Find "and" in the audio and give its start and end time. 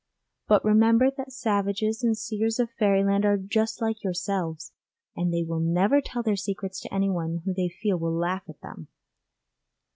2.01-2.17, 5.15-5.31